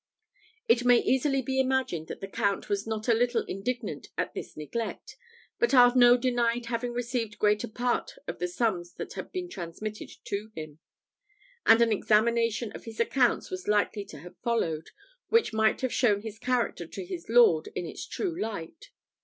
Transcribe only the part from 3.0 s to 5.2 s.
a little indignant at this neglect;